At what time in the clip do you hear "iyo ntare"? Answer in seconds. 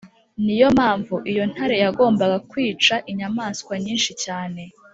1.31-1.75